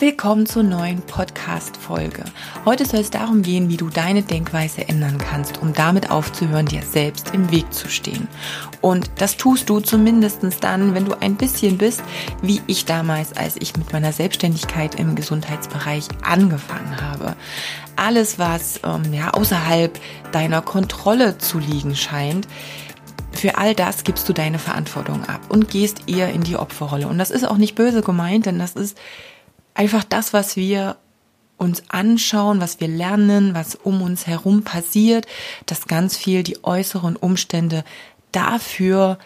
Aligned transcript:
Willkommen 0.00 0.46
zur 0.46 0.62
neuen 0.62 1.02
Podcast-Folge. 1.02 2.22
Heute 2.64 2.86
soll 2.86 3.00
es 3.00 3.10
darum 3.10 3.42
gehen, 3.42 3.68
wie 3.68 3.76
du 3.76 3.90
deine 3.90 4.22
Denkweise 4.22 4.86
ändern 4.86 5.18
kannst, 5.18 5.60
um 5.60 5.72
damit 5.72 6.12
aufzuhören, 6.12 6.66
dir 6.66 6.82
selbst 6.82 7.34
im 7.34 7.50
Weg 7.50 7.72
zu 7.72 7.88
stehen. 7.88 8.28
Und 8.80 9.10
das 9.16 9.36
tust 9.36 9.68
du 9.68 9.80
zumindest 9.80 10.38
dann, 10.60 10.94
wenn 10.94 11.04
du 11.04 11.20
ein 11.20 11.34
bisschen 11.34 11.78
bist, 11.78 12.04
wie 12.42 12.62
ich 12.68 12.84
damals, 12.84 13.36
als 13.36 13.56
ich 13.56 13.76
mit 13.76 13.92
meiner 13.92 14.12
Selbstständigkeit 14.12 14.94
im 14.94 15.16
Gesundheitsbereich 15.16 16.06
angefangen 16.22 17.00
habe. 17.00 17.34
Alles, 17.96 18.38
was 18.38 18.78
ähm, 18.84 19.12
ja, 19.12 19.32
außerhalb 19.32 19.98
deiner 20.30 20.62
Kontrolle 20.62 21.38
zu 21.38 21.58
liegen 21.58 21.96
scheint, 21.96 22.46
für 23.32 23.58
all 23.58 23.74
das 23.74 24.04
gibst 24.04 24.28
du 24.28 24.32
deine 24.32 24.60
Verantwortung 24.60 25.24
ab 25.24 25.40
und 25.48 25.70
gehst 25.70 26.08
eher 26.08 26.32
in 26.32 26.42
die 26.42 26.56
Opferrolle. 26.56 27.08
Und 27.08 27.18
das 27.18 27.32
ist 27.32 27.44
auch 27.44 27.56
nicht 27.56 27.74
böse 27.74 28.02
gemeint, 28.02 28.46
denn 28.46 28.60
das 28.60 28.74
ist 28.74 28.96
einfach 29.78 30.04
das, 30.04 30.32
was 30.32 30.56
wir 30.56 30.96
uns 31.56 31.84
anschauen, 31.88 32.60
was 32.60 32.80
wir 32.80 32.88
lernen, 32.88 33.54
was 33.54 33.74
um 33.76 34.02
uns 34.02 34.26
herum 34.26 34.62
passiert, 34.62 35.26
dass 35.66 35.86
ganz 35.86 36.16
viel 36.16 36.42
die 36.42 36.62
äußeren 36.64 37.16
Umstände 37.16 37.84
dafür 38.32 39.18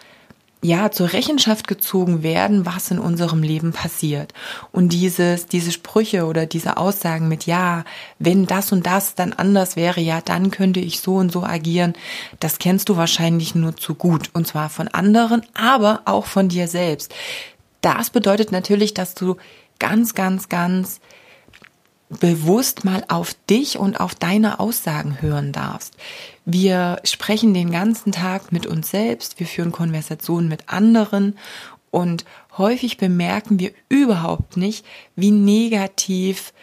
ja 0.61 0.91
zur 0.91 1.11
Rechenschaft 1.11 1.67
gezogen 1.67 2.23
werden, 2.23 2.65
was 2.65 2.89
in 2.89 2.99
unserem 2.99 3.43
Leben 3.43 3.73
passiert. 3.73 4.33
Und 4.71 4.93
dieses, 4.93 5.47
diese 5.47 5.71
Sprüche 5.71 6.25
oder 6.25 6.45
diese 6.45 6.77
Aussagen 6.77 7.27
mit 7.27 7.45
ja, 7.45 7.83
wenn 8.17 8.45
das 8.45 8.71
und 8.71 8.85
das 8.85 9.15
dann 9.15 9.33
anders 9.33 9.75
wäre, 9.75 9.99
ja, 9.99 10.21
dann 10.21 10.51
könnte 10.51 10.79
ich 10.79 11.01
so 11.01 11.15
und 11.15 11.31
so 11.31 11.43
agieren, 11.43 11.93
das 12.39 12.59
kennst 12.59 12.89
du 12.89 12.95
wahrscheinlich 12.95 13.55
nur 13.55 13.75
zu 13.75 13.95
gut. 13.95 14.29
Und 14.33 14.47
zwar 14.47 14.69
von 14.69 14.87
anderen, 14.87 15.43
aber 15.53 16.03
auch 16.05 16.25
von 16.25 16.47
dir 16.47 16.67
selbst. 16.67 17.13
Das 17.81 18.09
bedeutet 18.09 18.53
natürlich, 18.53 18.93
dass 18.93 19.13
du 19.13 19.35
ganz, 19.79 20.13
ganz, 20.13 20.49
ganz 20.49 20.99
bewusst 22.19 22.85
mal 22.85 23.03
auf 23.07 23.33
dich 23.49 23.77
und 23.77 23.99
auf 23.99 24.15
deine 24.15 24.59
Aussagen 24.59 25.21
hören 25.21 25.51
darfst. 25.51 25.95
Wir 26.45 26.99
sprechen 27.03 27.53
den 27.53 27.71
ganzen 27.71 28.11
Tag 28.11 28.51
mit 28.51 28.67
uns 28.67 28.91
selbst, 28.91 29.39
wir 29.39 29.47
führen 29.47 29.71
Konversationen 29.71 30.49
mit 30.49 30.69
anderen 30.69 31.37
und 31.91 32.25
häufig 32.57 32.97
bemerken 32.97 33.59
wir 33.59 33.71
überhaupt 33.89 34.57
nicht, 34.57 34.85
wie 35.15 35.31
negativ 35.31 36.53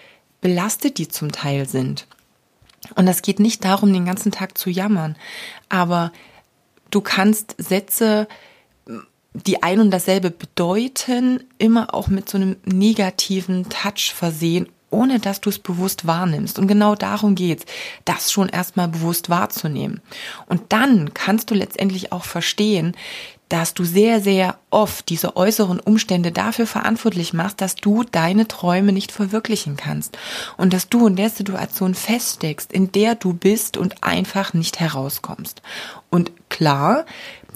belastet 0.40 0.98
die 0.98 1.08
zum 1.08 1.32
Teil 1.32 1.68
sind. 1.68 2.06
Und 2.94 3.06
es 3.08 3.22
geht 3.22 3.40
nicht 3.40 3.64
darum, 3.64 3.92
den 3.92 4.04
ganzen 4.04 4.32
Tag 4.32 4.56
zu 4.56 4.70
jammern, 4.70 5.16
aber 5.68 6.12
du 6.90 7.00
kannst 7.00 7.54
Sätze 7.58 8.26
die 9.32 9.62
ein 9.62 9.80
und 9.80 9.90
dasselbe 9.90 10.30
bedeuten, 10.30 11.44
immer 11.58 11.94
auch 11.94 12.08
mit 12.08 12.28
so 12.28 12.36
einem 12.36 12.56
negativen 12.64 13.68
Touch 13.68 14.12
versehen, 14.14 14.68
ohne 14.90 15.20
dass 15.20 15.40
du 15.40 15.50
es 15.50 15.58
bewusst 15.58 16.06
wahrnimmst. 16.06 16.58
Und 16.58 16.66
genau 16.66 16.96
darum 16.96 17.36
geht's, 17.36 17.64
das 18.04 18.32
schon 18.32 18.48
erstmal 18.48 18.88
bewusst 18.88 19.30
wahrzunehmen. 19.30 20.00
Und 20.46 20.72
dann 20.72 21.14
kannst 21.14 21.50
du 21.50 21.54
letztendlich 21.54 22.12
auch 22.12 22.24
verstehen, 22.24 22.96
dass 23.50 23.74
du 23.74 23.84
sehr, 23.84 24.20
sehr 24.20 24.58
oft 24.70 25.08
diese 25.08 25.36
äußeren 25.36 25.80
Umstände 25.80 26.30
dafür 26.30 26.68
verantwortlich 26.68 27.32
machst, 27.32 27.60
dass 27.60 27.74
du 27.74 28.04
deine 28.04 28.46
Träume 28.46 28.92
nicht 28.92 29.10
verwirklichen 29.10 29.76
kannst 29.76 30.16
und 30.56 30.72
dass 30.72 30.88
du 30.88 31.08
in 31.08 31.16
der 31.16 31.30
Situation 31.30 31.94
feststeckst, 31.94 32.72
in 32.72 32.92
der 32.92 33.16
du 33.16 33.32
bist 33.32 33.76
und 33.76 34.04
einfach 34.04 34.54
nicht 34.54 34.78
herauskommst. 34.78 35.62
Und 36.10 36.30
klar, 36.48 37.04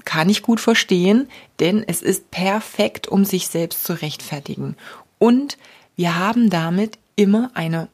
kann 0.04 0.28
ich 0.28 0.42
gut 0.42 0.60
verstehen, 0.60 1.28
denn 1.60 1.84
es 1.87 2.03
ist 2.03 2.31
perfekt, 2.31 3.09
um 3.09 3.25
sich 3.25 3.48
selbst 3.48 3.84
zu 3.84 4.00
rechtfertigen. 4.00 4.76
Und 5.19 5.56
wir 5.97 6.19
haben 6.19 6.50
damit 6.50 6.98
immer 7.16 7.50
eine 7.54 7.88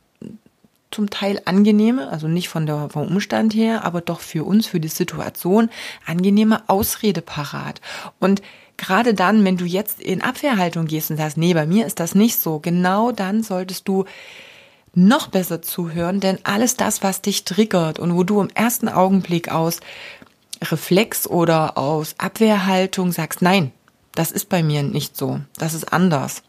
zum 0.91 1.09
Teil 1.09 1.41
angenehme, 1.45 2.09
also 2.09 2.27
nicht 2.27 2.49
von 2.49 2.67
der, 2.67 2.89
vom 2.91 3.07
Umstand 3.07 3.55
her, 3.55 3.85
aber 3.85 4.01
doch 4.01 4.21
für 4.21 4.45
uns, 4.45 4.67
für 4.67 4.81
die 4.81 4.89
Situation, 4.89 5.71
angenehme 6.05 6.69
Ausrede 6.69 7.23
parat. 7.23 7.81
Und 8.19 8.43
gerade 8.77 9.15
dann, 9.15 9.45
wenn 9.45 9.57
du 9.57 9.65
jetzt 9.65 10.01
in 10.01 10.23
Abwehrhaltung 10.23 10.87
gehst 10.87 11.11
und 11.11 11.17
sagst, 11.17 11.37
nee, 11.37 11.55
bei 11.55 11.67
mir 11.67 11.87
ist 11.87 12.01
das 12.01 12.15
nicht 12.15 12.41
so, 12.41 12.59
genau 12.59 13.13
dann 13.13 13.43
solltest 13.45 13.87
du 13.87 14.05
noch 14.93 15.29
besser 15.29 15.63
zuhören, 15.63 16.19
denn 16.19 16.39
alles 16.43 16.77
das, 16.77 17.03
was 17.03 17.23
dich 17.23 17.45
triggert 17.45 18.01
und 18.01 18.17
wo 18.17 18.25
du 18.25 18.41
im 18.41 18.51
ersten 18.51 18.89
Augenblick 18.89 19.51
aus 19.53 19.79
Reflex 20.63 21.27
oder 21.27 21.79
aus 21.79 22.15
Abwehrhaltung 22.19 23.13
sagst, 23.13 23.43
nein, 23.43 23.73
das 24.15 24.31
ist 24.31 24.49
bei 24.49 24.63
mir 24.63 24.83
nicht 24.83 25.17
so, 25.17 25.41
das 25.57 25.75
ist 25.75 25.93
anders. 25.93 26.43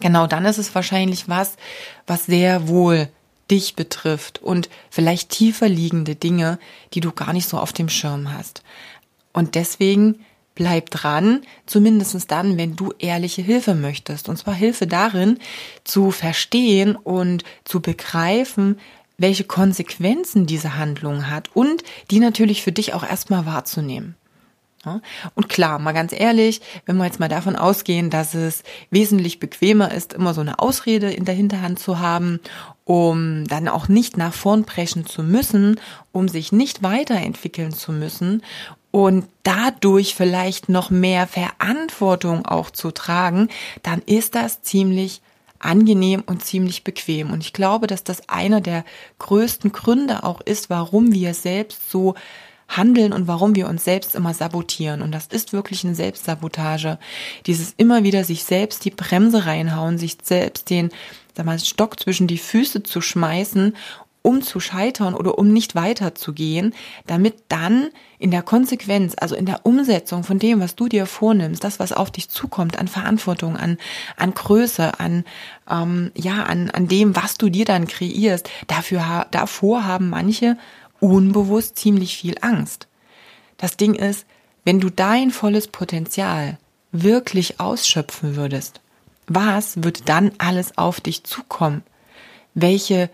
Genau 0.00 0.26
dann 0.26 0.44
ist 0.44 0.58
es 0.58 0.74
wahrscheinlich 0.74 1.28
was, 1.28 1.56
was 2.06 2.26
sehr 2.26 2.68
wohl 2.68 3.08
dich 3.50 3.74
betrifft 3.74 4.42
und 4.42 4.68
vielleicht 4.90 5.30
tiefer 5.30 5.68
liegende 5.68 6.14
Dinge, 6.14 6.58
die 6.94 7.00
du 7.00 7.12
gar 7.12 7.32
nicht 7.32 7.48
so 7.48 7.58
auf 7.58 7.72
dem 7.72 7.88
Schirm 7.88 8.32
hast. 8.32 8.62
Und 9.32 9.54
deswegen 9.54 10.24
bleib 10.54 10.90
dran, 10.90 11.42
zumindestens 11.66 12.26
dann, 12.26 12.58
wenn 12.58 12.76
du 12.76 12.92
ehrliche 12.98 13.42
Hilfe 13.42 13.74
möchtest. 13.74 14.28
Und 14.28 14.36
zwar 14.36 14.54
Hilfe 14.54 14.86
darin, 14.86 15.38
zu 15.84 16.10
verstehen 16.10 16.96
und 16.96 17.44
zu 17.64 17.80
begreifen, 17.80 18.80
welche 19.18 19.44
Konsequenzen 19.44 20.46
diese 20.46 20.76
Handlung 20.76 21.28
hat 21.28 21.50
und 21.54 21.82
die 22.10 22.20
natürlich 22.20 22.62
für 22.62 22.72
dich 22.72 22.94
auch 22.94 23.02
erstmal 23.04 23.44
wahrzunehmen. 23.44 24.14
Und 25.34 25.48
klar, 25.48 25.78
mal 25.78 25.92
ganz 25.92 26.12
ehrlich, 26.12 26.60
wenn 26.86 26.96
wir 26.96 27.04
jetzt 27.04 27.20
mal 27.20 27.28
davon 27.28 27.56
ausgehen, 27.56 28.10
dass 28.10 28.34
es 28.34 28.62
wesentlich 28.90 29.40
bequemer 29.40 29.92
ist, 29.92 30.12
immer 30.12 30.34
so 30.34 30.40
eine 30.40 30.60
Ausrede 30.60 31.10
in 31.10 31.24
der 31.24 31.34
Hinterhand 31.34 31.78
zu 31.78 31.98
haben, 31.98 32.40
um 32.84 33.46
dann 33.46 33.68
auch 33.68 33.88
nicht 33.88 34.16
nach 34.16 34.32
vorn 34.32 34.64
preschen 34.64 35.04
zu 35.04 35.22
müssen, 35.22 35.80
um 36.12 36.28
sich 36.28 36.52
nicht 36.52 36.82
weiterentwickeln 36.82 37.72
zu 37.72 37.92
müssen 37.92 38.42
und 38.90 39.26
dadurch 39.42 40.14
vielleicht 40.14 40.68
noch 40.68 40.90
mehr 40.90 41.26
Verantwortung 41.26 42.46
auch 42.46 42.70
zu 42.70 42.90
tragen, 42.90 43.48
dann 43.82 44.00
ist 44.06 44.34
das 44.34 44.62
ziemlich 44.62 45.20
angenehm 45.58 46.22
und 46.26 46.44
ziemlich 46.44 46.84
bequem. 46.84 47.32
Und 47.32 47.40
ich 47.40 47.52
glaube, 47.52 47.86
dass 47.86 48.04
das 48.04 48.28
einer 48.28 48.60
der 48.60 48.84
größten 49.18 49.72
Gründe 49.72 50.24
auch 50.24 50.40
ist, 50.40 50.70
warum 50.70 51.12
wir 51.12 51.34
selbst 51.34 51.90
so 51.90 52.14
handeln 52.68 53.12
und 53.12 53.26
warum 53.26 53.56
wir 53.56 53.66
uns 53.66 53.84
selbst 53.84 54.14
immer 54.14 54.34
sabotieren. 54.34 55.00
Und 55.00 55.12
das 55.12 55.26
ist 55.26 55.52
wirklich 55.52 55.84
eine 55.84 55.94
Selbstsabotage. 55.94 56.98
Dieses 57.46 57.72
immer 57.76 58.02
wieder 58.02 58.24
sich 58.24 58.44
selbst 58.44 58.84
die 58.84 58.90
Bremse 58.90 59.46
reinhauen, 59.46 59.96
sich 59.96 60.18
selbst 60.22 60.68
den 60.68 60.90
sag 61.34 61.46
mal, 61.46 61.58
Stock 61.58 61.98
zwischen 61.98 62.26
die 62.26 62.38
Füße 62.38 62.82
zu 62.82 63.00
schmeißen 63.00 63.74
um 64.28 64.42
zu 64.42 64.60
scheitern 64.60 65.14
oder 65.14 65.38
um 65.38 65.54
nicht 65.54 65.74
weiterzugehen, 65.74 66.74
damit 67.06 67.44
dann 67.48 67.88
in 68.18 68.30
der 68.30 68.42
Konsequenz, 68.42 69.14
also 69.18 69.34
in 69.34 69.46
der 69.46 69.64
Umsetzung 69.64 70.22
von 70.22 70.38
dem, 70.38 70.60
was 70.60 70.76
du 70.76 70.86
dir 70.86 71.06
vornimmst, 71.06 71.64
das, 71.64 71.80
was 71.80 71.92
auf 71.92 72.10
dich 72.10 72.28
zukommt, 72.28 72.78
an 72.78 72.88
Verantwortung, 72.88 73.56
an, 73.56 73.78
an 74.18 74.34
Größe, 74.34 75.00
an, 75.00 75.24
ähm, 75.70 76.12
ja, 76.14 76.42
an, 76.42 76.70
an 76.70 76.88
dem, 76.88 77.16
was 77.16 77.38
du 77.38 77.48
dir 77.48 77.64
dann 77.64 77.86
kreierst, 77.86 78.50
dafür, 78.66 79.26
davor 79.30 79.86
haben 79.86 80.10
manche 80.10 80.58
unbewusst 81.00 81.78
ziemlich 81.78 82.18
viel 82.18 82.36
Angst. 82.42 82.86
Das 83.56 83.78
Ding 83.78 83.94
ist, 83.94 84.26
wenn 84.64 84.78
du 84.78 84.90
dein 84.90 85.30
volles 85.30 85.68
Potenzial 85.68 86.58
wirklich 86.92 87.60
ausschöpfen 87.60 88.36
würdest, 88.36 88.82
was 89.26 89.82
würde 89.82 90.00
dann 90.04 90.32
alles 90.36 90.76
auf 90.76 91.00
dich 91.00 91.24
zukommen? 91.24 91.82
Welche 92.52 93.08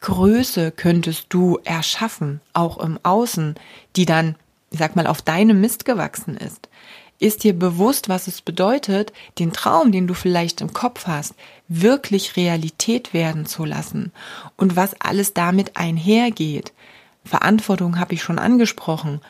Größe 0.00 0.70
könntest 0.70 1.26
du 1.30 1.58
erschaffen, 1.64 2.40
auch 2.52 2.78
im 2.78 2.98
Außen, 3.02 3.56
die 3.96 4.06
dann, 4.06 4.36
ich 4.70 4.78
sag 4.78 4.96
mal, 4.96 5.06
auf 5.06 5.22
deinem 5.22 5.60
Mist 5.60 5.84
gewachsen 5.84 6.36
ist? 6.36 6.68
Ist 7.20 7.42
dir 7.42 7.52
bewusst, 7.52 8.08
was 8.08 8.28
es 8.28 8.40
bedeutet, 8.42 9.12
den 9.40 9.52
Traum, 9.52 9.90
den 9.90 10.06
du 10.06 10.14
vielleicht 10.14 10.60
im 10.60 10.72
Kopf 10.72 11.08
hast, 11.08 11.34
wirklich 11.66 12.36
Realität 12.36 13.12
werden 13.12 13.44
zu 13.44 13.64
lassen 13.64 14.12
und 14.56 14.76
was 14.76 15.00
alles 15.00 15.34
damit 15.34 15.76
einhergeht? 15.76 16.72
Verantwortung 17.24 17.98
habe 17.98 18.14
ich 18.14 18.22
schon 18.22 18.38
angesprochen, 18.38 19.20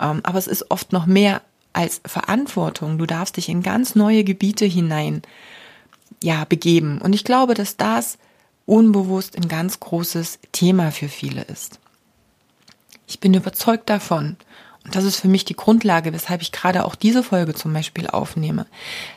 ähm, 0.00 0.20
aber 0.24 0.38
es 0.38 0.48
ist 0.48 0.72
oft 0.72 0.92
noch 0.92 1.06
mehr 1.06 1.40
als 1.72 2.00
Verantwortung. 2.04 2.98
Du 2.98 3.06
darfst 3.06 3.36
dich 3.36 3.48
in 3.48 3.62
ganz 3.62 3.94
neue 3.94 4.24
Gebiete 4.24 4.64
hinein 4.64 5.22
ja 6.22 6.44
begeben 6.46 7.00
und 7.00 7.14
ich 7.14 7.22
glaube, 7.22 7.54
dass 7.54 7.76
das 7.76 8.18
unbewusst 8.66 9.36
ein 9.36 9.48
ganz 9.48 9.80
großes 9.80 10.38
Thema 10.52 10.90
für 10.92 11.08
viele 11.08 11.42
ist. 11.42 11.80
Ich 13.06 13.20
bin 13.20 13.32
überzeugt 13.34 13.88
davon 13.88 14.36
das 14.90 15.04
ist 15.04 15.20
für 15.20 15.28
mich 15.28 15.44
die 15.44 15.56
Grundlage, 15.56 16.12
weshalb 16.12 16.42
ich 16.42 16.52
gerade 16.52 16.84
auch 16.84 16.94
diese 16.94 17.22
Folge 17.22 17.54
zum 17.54 17.72
Beispiel 17.72 18.06
aufnehme, 18.06 18.66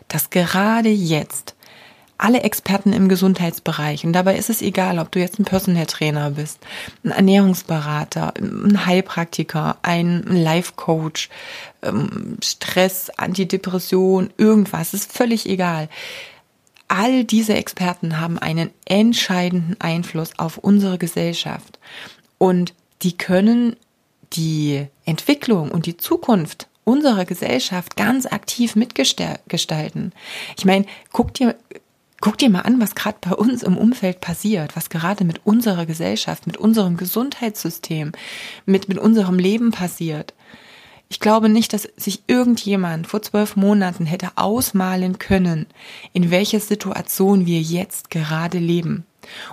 dass 0.07 0.29
gerade 0.29 0.89
jetzt 0.89 1.55
alle 2.17 2.41
Experten 2.41 2.91
im 2.91 3.07
Gesundheitsbereich, 3.07 4.05
und 4.05 4.11
dabei 4.11 4.35
ist 4.35 4.49
es 4.49 4.61
egal, 4.61 4.99
ob 4.99 5.09
du 5.09 5.19
jetzt 5.19 5.39
ein 5.39 5.45
Personal 5.45 5.85
Trainer 5.85 6.31
bist, 6.31 6.59
ein 7.05 7.11
Ernährungsberater, 7.11 8.33
ein 8.37 8.85
Heilpraktiker, 8.85 9.77
ein 9.83 10.23
Life 10.23 10.73
Coach, 10.75 11.29
ähm, 11.81 12.35
Stress, 12.43 13.09
Antidepression, 13.11 14.31
irgendwas, 14.37 14.93
ist 14.93 15.13
völlig 15.13 15.47
egal. 15.47 15.87
All 16.89 17.23
diese 17.23 17.53
Experten 17.53 18.19
haben 18.19 18.37
einen 18.37 18.71
entscheidenden 18.85 19.79
Einfluss 19.79 20.37
auf 20.37 20.57
unsere 20.57 20.97
Gesellschaft 20.97 21.79
und 22.37 22.73
die 23.03 23.15
können 23.15 23.77
die 24.33 24.87
Entwicklung 25.05 25.71
und 25.71 25.85
die 25.85 25.97
Zukunft 25.97 26.67
unserer 26.83 27.25
Gesellschaft 27.25 27.95
ganz 27.95 28.25
aktiv 28.25 28.75
mitgestalten. 28.75 30.11
Ich 30.57 30.65
meine, 30.65 30.85
guck 31.11 31.33
dir 31.33 31.55
Guck 32.21 32.37
dir 32.37 32.49
mal 32.49 32.61
an, 32.61 32.81
was 32.81 32.95
gerade 32.95 33.17
bei 33.21 33.31
uns 33.31 33.63
im 33.63 33.77
Umfeld 33.77 34.19
passiert, 34.19 34.75
was 34.75 34.89
gerade 34.89 35.23
mit 35.23 35.45
unserer 35.45 35.85
Gesellschaft, 35.85 36.47
mit 36.47 36.57
unserem 36.57 36.97
Gesundheitssystem, 36.97 38.11
mit, 38.65 38.89
mit 38.89 38.97
unserem 38.97 39.39
Leben 39.39 39.71
passiert. 39.71 40.33
Ich 41.11 41.19
glaube 41.19 41.49
nicht, 41.49 41.73
dass 41.73 41.89
sich 41.97 42.21
irgendjemand 42.27 43.07
vor 43.07 43.23
zwölf 43.23 43.55
Monaten 43.55 44.05
hätte 44.05 44.29
ausmalen 44.35 45.17
können, 45.17 45.65
in 46.13 46.29
welcher 46.29 46.59
Situation 46.59 47.47
wir 47.47 47.59
jetzt 47.61 48.11
gerade 48.11 48.59
leben. 48.59 49.05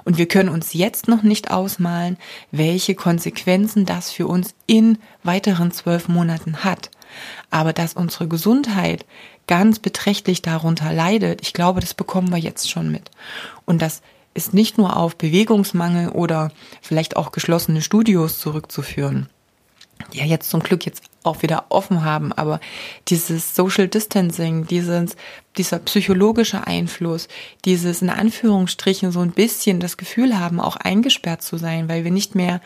Und 0.04 0.18
wir 0.18 0.28
können 0.28 0.50
uns 0.50 0.74
jetzt 0.74 1.08
noch 1.08 1.22
nicht 1.22 1.50
ausmalen, 1.50 2.18
welche 2.50 2.94
Konsequenzen 2.94 3.86
das 3.86 4.10
für 4.10 4.26
uns 4.26 4.54
in 4.66 4.98
weiteren 5.22 5.72
zwölf 5.72 6.08
Monaten 6.08 6.62
hat. 6.62 6.90
Aber 7.50 7.72
dass 7.72 7.94
unsere 7.94 8.28
Gesundheit 8.28 9.06
ganz 9.46 9.78
beträchtlich 9.78 10.42
darunter 10.42 10.92
leidet, 10.92 11.40
ich 11.40 11.54
glaube, 11.54 11.80
das 11.80 11.94
bekommen 11.94 12.30
wir 12.30 12.38
jetzt 12.38 12.70
schon 12.70 12.92
mit. 12.92 13.10
Und 13.64 13.80
das 13.80 14.02
ist 14.34 14.52
nicht 14.52 14.76
nur 14.76 14.96
auf 14.96 15.16
Bewegungsmangel 15.16 16.10
oder 16.10 16.52
vielleicht 16.82 17.16
auch 17.16 17.32
geschlossene 17.32 17.80
Studios 17.80 18.38
zurückzuführen, 18.40 19.30
die 20.12 20.18
ja 20.18 20.24
jetzt 20.26 20.50
zum 20.50 20.60
Glück 20.60 20.84
jetzt 20.84 21.02
auch 21.26 21.42
wieder 21.42 21.66
offen 21.68 22.04
haben, 22.04 22.32
aber 22.32 22.60
dieses 23.08 23.54
Social 23.54 23.88
Distancing, 23.88 24.66
dieses, 24.66 25.16
dieser 25.56 25.78
psychologische 25.80 26.66
Einfluss, 26.66 27.28
dieses 27.64 28.02
in 28.02 28.10
Anführungsstrichen 28.10 29.12
so 29.12 29.20
ein 29.20 29.32
bisschen 29.32 29.80
das 29.80 29.96
Gefühl 29.96 30.38
haben, 30.38 30.60
auch 30.60 30.76
eingesperrt 30.76 31.42
zu 31.42 31.56
sein, 31.56 31.88
weil 31.88 32.04
wir 32.04 32.10
nicht 32.10 32.34
mehr 32.34 32.60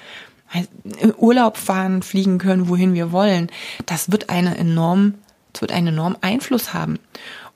Urlaub 1.16 1.56
fahren, 1.56 2.02
fliegen 2.02 2.38
können, 2.38 2.68
wohin 2.68 2.94
wir 2.94 3.12
wollen, 3.12 3.50
das 3.86 4.10
wird 4.10 4.30
eine 4.30 4.56
enorm 4.58 5.14
es 5.52 5.60
wird 5.60 5.72
einen 5.72 5.88
enormen 5.88 6.22
Einfluss 6.22 6.74
haben. 6.74 6.98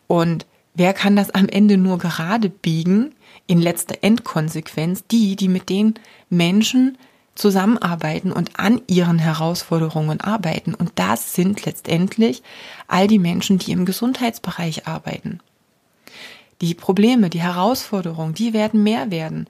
Und 0.07 0.47
wer 0.75 0.93
kann 0.93 1.17
das 1.17 1.31
am 1.31 1.49
Ende 1.49 1.77
nur 1.77 1.99
gerade 1.99 2.49
biegen? 2.49 3.15
In 3.47 3.61
letzter 3.61 3.97
Endkonsequenz 4.03 5.05
die, 5.11 5.37
die 5.37 5.49
mit 5.49 5.69
den 5.69 5.95
Menschen 6.31 6.97
zusammenarbeiten 7.35 8.33
und 8.33 8.59
an 8.59 8.81
ihren 8.87 9.19
Herausforderungen 9.19 10.21
arbeiten. 10.21 10.75
Und 10.75 10.93
das 10.95 11.35
sind 11.35 11.65
letztendlich 11.65 12.43
all 12.87 13.09
die 13.09 13.19
Menschen, 13.19 13.59
die 13.59 13.73
im 13.73 13.85
Gesundheitsbereich 13.85 14.87
arbeiten. 14.87 15.41
Die 16.61 16.75
Probleme, 16.75 17.31
die 17.31 17.43
Herausforderungen, 17.43 18.35
die 18.35 18.53
werden 18.53 18.83
mehr 18.83 19.11
werden. 19.11 19.49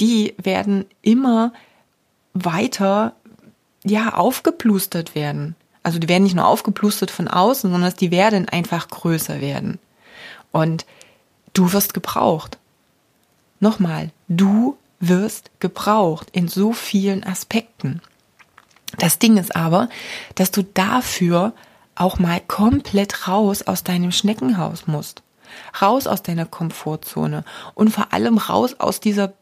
Die 0.00 0.34
werden 0.42 0.86
immer 1.02 1.52
weiter, 2.32 3.14
ja, 3.84 4.14
aufgeplustert 4.14 5.14
werden. 5.14 5.56
Also 5.82 5.98
die 5.98 6.08
werden 6.08 6.24
nicht 6.24 6.36
nur 6.36 6.46
aufgeplustert 6.46 7.10
von 7.10 7.28
außen, 7.28 7.70
sondern 7.70 7.92
die 8.00 8.10
werden 8.10 8.48
einfach 8.48 8.88
größer 8.88 9.40
werden. 9.40 9.78
Und 10.52 10.86
du 11.52 11.72
wirst 11.72 11.94
gebraucht. 11.94 12.58
Nochmal, 13.60 14.10
du 14.28 14.76
wirst 15.08 15.50
gebraucht 15.60 16.28
in 16.32 16.48
so 16.48 16.72
vielen 16.72 17.24
Aspekten. 17.24 18.00
Das 18.98 19.18
Ding 19.18 19.36
ist 19.36 19.56
aber, 19.56 19.88
dass 20.34 20.50
du 20.50 20.62
dafür 20.62 21.52
auch 21.94 22.18
mal 22.18 22.40
komplett 22.40 23.28
raus 23.28 23.62
aus 23.62 23.84
deinem 23.84 24.12
Schneckenhaus 24.12 24.86
musst. 24.86 25.22
Raus 25.80 26.06
aus 26.06 26.22
deiner 26.22 26.46
Komfortzone 26.46 27.44
und 27.74 27.90
vor 27.90 28.12
allem 28.12 28.38
raus 28.38 28.74
aus 28.78 29.00
dieser 29.00 29.34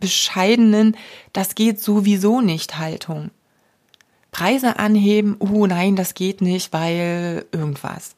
bescheidenen, 0.00 0.96
das 1.32 1.54
geht 1.54 1.82
sowieso 1.82 2.40
nicht 2.40 2.78
Haltung. 2.78 3.30
Preise 4.30 4.78
anheben, 4.78 5.36
oh 5.38 5.66
nein, 5.66 5.96
das 5.96 6.14
geht 6.14 6.40
nicht, 6.40 6.72
weil 6.72 7.46
irgendwas. 7.52 8.14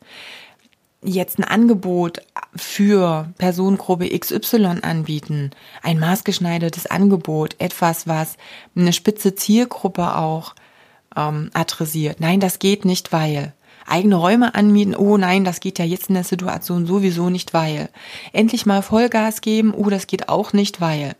Jetzt 1.02 1.38
ein 1.38 1.44
Angebot 1.44 2.20
für 2.54 3.32
Personengruppe 3.38 4.08
XY 4.18 4.80
anbieten, 4.82 5.50
ein 5.82 5.98
maßgeschneidertes 5.98 6.86
Angebot, 6.86 7.56
etwas, 7.58 8.06
was 8.06 8.36
eine 8.76 8.92
spitze 8.92 9.34
Zielgruppe 9.34 10.16
auch 10.16 10.54
ähm, 11.16 11.50
adressiert. 11.54 12.20
Nein, 12.20 12.40
das 12.40 12.58
geht 12.58 12.84
nicht, 12.84 13.12
weil 13.12 13.54
eigene 13.86 14.16
Räume 14.16 14.54
anmieten, 14.54 14.94
oh 14.94 15.16
nein, 15.16 15.44
das 15.44 15.60
geht 15.60 15.78
ja 15.78 15.84
jetzt 15.84 16.08
in 16.08 16.14
der 16.14 16.24
Situation 16.24 16.86
sowieso 16.86 17.30
nicht, 17.30 17.54
weil. 17.54 17.88
Endlich 18.32 18.66
mal 18.66 18.82
Vollgas 18.82 19.40
geben, 19.40 19.74
oh, 19.74 19.90
das 19.90 20.06
geht 20.06 20.28
auch 20.28 20.52
nicht, 20.52 20.80
weil. 20.80 21.16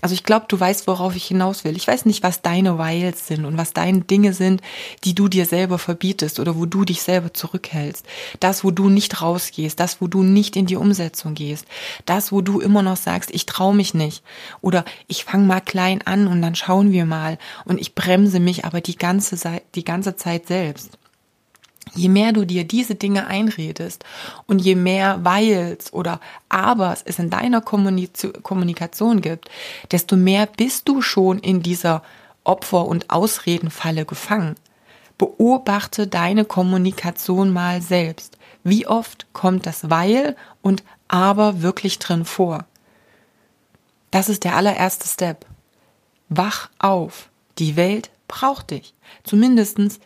Also 0.00 0.14
ich 0.14 0.24
glaube, 0.24 0.46
du 0.48 0.58
weißt, 0.58 0.86
worauf 0.86 1.16
ich 1.16 1.26
hinaus 1.26 1.64
will. 1.64 1.76
Ich 1.76 1.86
weiß 1.86 2.04
nicht, 2.06 2.22
was 2.22 2.42
deine 2.42 2.78
Wiles 2.78 3.26
sind 3.26 3.44
und 3.44 3.58
was 3.58 3.72
deine 3.72 4.00
Dinge 4.00 4.32
sind, 4.32 4.60
die 5.04 5.14
du 5.14 5.28
dir 5.28 5.46
selber 5.46 5.78
verbietest 5.78 6.40
oder 6.40 6.56
wo 6.56 6.66
du 6.66 6.84
dich 6.84 7.02
selber 7.02 7.34
zurückhältst. 7.34 8.04
Das, 8.40 8.64
wo 8.64 8.70
du 8.70 8.88
nicht 8.88 9.22
rausgehst, 9.22 9.78
das, 9.78 10.00
wo 10.00 10.06
du 10.06 10.22
nicht 10.22 10.56
in 10.56 10.66
die 10.66 10.76
Umsetzung 10.76 11.34
gehst, 11.34 11.66
das, 12.06 12.32
wo 12.32 12.40
du 12.40 12.60
immer 12.60 12.82
noch 12.82 12.96
sagst, 12.96 13.30
ich 13.32 13.46
traue 13.46 13.74
mich 13.74 13.94
nicht 13.94 14.22
oder 14.60 14.84
ich 15.06 15.24
fange 15.24 15.46
mal 15.46 15.60
klein 15.60 16.02
an 16.02 16.26
und 16.26 16.42
dann 16.42 16.54
schauen 16.54 16.92
wir 16.92 17.04
mal 17.04 17.38
und 17.64 17.80
ich 17.80 17.94
bremse 17.94 18.40
mich 18.40 18.64
aber 18.64 18.80
die 18.80 18.96
ganze, 18.96 19.60
die 19.74 19.84
ganze 19.84 20.16
Zeit 20.16 20.46
selbst. 20.46 20.99
Je 21.94 22.08
mehr 22.08 22.32
du 22.32 22.44
dir 22.44 22.64
diese 22.64 22.94
Dinge 22.94 23.26
einredest 23.26 24.04
und 24.46 24.60
je 24.60 24.74
mehr 24.76 25.24
Weils 25.24 25.92
oder 25.92 26.20
Abers 26.48 27.02
es 27.04 27.18
in 27.18 27.30
deiner 27.30 27.60
Kommunikation 27.60 29.20
gibt, 29.20 29.50
desto 29.90 30.16
mehr 30.16 30.46
bist 30.46 30.88
du 30.88 31.02
schon 31.02 31.38
in 31.38 31.62
dieser 31.62 32.02
Opfer- 32.44 32.86
und 32.86 33.10
Ausredenfalle 33.10 34.04
gefangen. 34.04 34.54
Beobachte 35.18 36.06
deine 36.06 36.44
Kommunikation 36.44 37.52
mal 37.52 37.82
selbst. 37.82 38.38
Wie 38.62 38.86
oft 38.86 39.26
kommt 39.32 39.66
das 39.66 39.90
Weil 39.90 40.36
und 40.62 40.82
Aber 41.08 41.60
wirklich 41.60 41.98
drin 41.98 42.24
vor? 42.24 42.66
Das 44.10 44.28
ist 44.28 44.44
der 44.44 44.56
allererste 44.56 45.08
Step. 45.08 45.44
Wach 46.28 46.70
auf. 46.78 47.28
Die 47.58 47.76
Welt 47.76 48.10
braucht 48.28 48.70
dich. 48.70 48.94
Zumindestens 49.24 49.98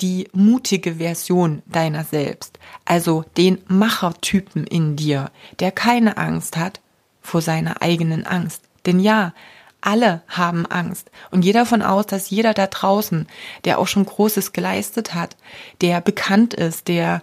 die 0.00 0.28
mutige 0.32 0.96
Version 0.96 1.62
deiner 1.66 2.04
selbst, 2.04 2.58
also 2.84 3.24
den 3.36 3.58
Machertypen 3.68 4.66
in 4.66 4.96
dir, 4.96 5.30
der 5.60 5.72
keine 5.72 6.16
Angst 6.16 6.56
hat 6.56 6.80
vor 7.20 7.40
seiner 7.40 7.80
eigenen 7.80 8.26
Angst. 8.26 8.62
Denn 8.86 9.00
ja, 9.00 9.32
alle 9.80 10.22
haben 10.28 10.66
Angst. 10.66 11.10
Und 11.30 11.42
gehe 11.42 11.52
davon 11.52 11.82
aus, 11.82 12.06
dass 12.06 12.30
jeder 12.30 12.54
da 12.54 12.66
draußen, 12.66 13.26
der 13.64 13.78
auch 13.78 13.86
schon 13.86 14.06
Großes 14.06 14.52
geleistet 14.52 15.14
hat, 15.14 15.36
der 15.80 16.00
bekannt 16.00 16.54
ist, 16.54 16.88
der 16.88 17.22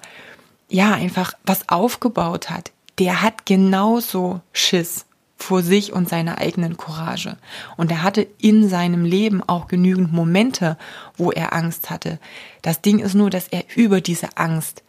ja 0.69 0.93
einfach 0.93 1.33
was 1.43 1.69
aufgebaut 1.69 2.49
hat, 2.49 2.71
der 2.99 3.21
hat 3.21 3.45
genauso 3.45 4.41
Schiss 4.53 5.05
vor 5.41 5.61
sich 5.61 5.93
und 5.93 6.07
seiner 6.07 6.37
eigenen 6.37 6.77
Courage. 6.77 7.37
Und 7.77 7.91
er 7.91 8.03
hatte 8.03 8.27
in 8.37 8.69
seinem 8.69 9.05
Leben 9.05 9.41
auch 9.43 9.67
genügend 9.67 10.13
Momente, 10.13 10.77
wo 11.17 11.31
er 11.31 11.53
Angst 11.53 11.89
hatte. 11.89 12.19
Das 12.61 12.81
Ding 12.81 12.99
ist 12.99 13.15
nur, 13.15 13.29
dass 13.29 13.47
er 13.47 13.63
über 13.75 14.01
diese 14.01 14.37
Angst 14.37 14.83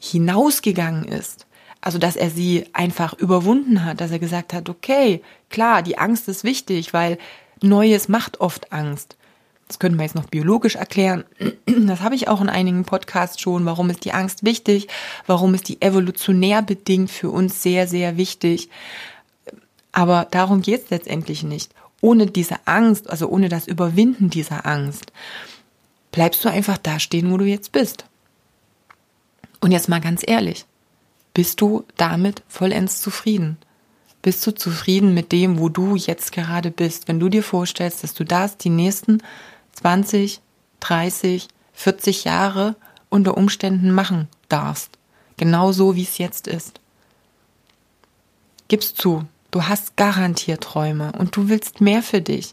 hinausgegangen 0.00 1.04
ist. 1.04 1.46
Also, 1.80 1.98
dass 1.98 2.16
er 2.16 2.30
sie 2.30 2.66
einfach 2.72 3.14
überwunden 3.14 3.84
hat, 3.84 4.00
dass 4.00 4.10
er 4.10 4.18
gesagt 4.18 4.52
hat, 4.52 4.68
okay, 4.68 5.22
klar, 5.48 5.82
die 5.82 5.98
Angst 5.98 6.28
ist 6.28 6.42
wichtig, 6.42 6.92
weil 6.92 7.18
Neues 7.62 8.08
macht 8.08 8.40
oft 8.40 8.72
Angst. 8.72 9.16
Das 9.68 9.78
können 9.78 9.96
wir 9.96 10.04
jetzt 10.04 10.14
noch 10.14 10.26
biologisch 10.26 10.76
erklären. 10.76 11.24
Das 11.66 12.00
habe 12.00 12.16
ich 12.16 12.28
auch 12.28 12.40
in 12.40 12.48
einigen 12.48 12.84
Podcasts 12.84 13.40
schon. 13.40 13.64
Warum 13.64 13.88
ist 13.88 14.04
die 14.04 14.12
Angst 14.12 14.44
wichtig? 14.44 14.88
Warum 15.26 15.54
ist 15.54 15.68
die 15.68 15.80
evolutionär 15.80 16.60
bedingt 16.60 17.10
für 17.10 17.30
uns 17.30 17.62
sehr, 17.62 17.86
sehr 17.86 18.16
wichtig? 18.16 18.68
Aber 19.98 20.28
darum 20.30 20.62
geht 20.62 20.84
es 20.84 20.90
letztendlich 20.90 21.42
nicht. 21.42 21.74
Ohne 22.00 22.26
diese 22.26 22.54
Angst, 22.66 23.10
also 23.10 23.28
ohne 23.28 23.48
das 23.48 23.66
Überwinden 23.66 24.30
dieser 24.30 24.64
Angst, 24.64 25.10
bleibst 26.12 26.44
du 26.44 26.48
einfach 26.48 26.78
da 26.78 27.00
stehen, 27.00 27.32
wo 27.32 27.36
du 27.36 27.44
jetzt 27.46 27.72
bist. 27.72 28.04
Und 29.60 29.72
jetzt 29.72 29.88
mal 29.88 30.00
ganz 30.00 30.22
ehrlich, 30.24 30.66
bist 31.34 31.60
du 31.60 31.84
damit 31.96 32.44
vollends 32.46 33.02
zufrieden? 33.02 33.56
Bist 34.22 34.46
du 34.46 34.54
zufrieden 34.54 35.14
mit 35.14 35.32
dem, 35.32 35.58
wo 35.58 35.68
du 35.68 35.96
jetzt 35.96 36.30
gerade 36.30 36.70
bist? 36.70 37.08
Wenn 37.08 37.18
du 37.18 37.28
dir 37.28 37.42
vorstellst, 37.42 38.04
dass 38.04 38.14
du 38.14 38.24
das 38.24 38.56
die 38.56 38.70
nächsten 38.70 39.20
20, 39.72 40.40
30, 40.78 41.48
40 41.72 42.22
Jahre 42.22 42.76
unter 43.08 43.36
Umständen 43.36 43.90
machen 43.90 44.28
darfst. 44.48 44.96
Genau 45.38 45.72
so, 45.72 45.96
wie 45.96 46.04
es 46.04 46.18
jetzt 46.18 46.46
ist. 46.46 46.78
Gib's 48.68 48.94
zu, 48.94 49.26
du 49.50 49.64
hast 49.64 49.96
garantiert 49.96 50.62
Träume 50.62 51.12
und 51.18 51.36
du 51.36 51.48
willst 51.48 51.80
mehr 51.80 52.02
für 52.02 52.20
dich. 52.20 52.52